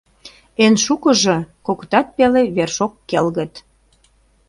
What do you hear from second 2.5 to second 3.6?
вершок келгыт.